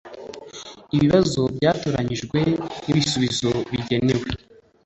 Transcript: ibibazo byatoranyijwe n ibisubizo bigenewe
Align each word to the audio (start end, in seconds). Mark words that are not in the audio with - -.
ibibazo 0.95 1.41
byatoranyijwe 1.55 2.39
n 2.83 2.87
ibisubizo 2.91 3.49
bigenewe 3.71 4.27